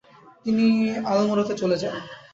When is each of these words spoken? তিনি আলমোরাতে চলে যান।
তিনি 0.45 0.65
আলমোরাতে 1.11 1.53
চলে 1.61 1.75
যান। 1.81 1.95